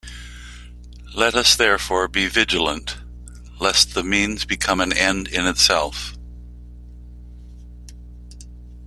Let 1.13 1.35
us, 1.35 1.55
therefore, 1.55 2.07
be 2.07 2.25
vigilant 2.27 2.97
lest 3.59 3.93
the 3.93 4.01
means 4.03 4.45
become 4.45 4.81
an 4.81 4.91
end 4.91 5.27
in 5.27 5.45
itself. 5.45 6.17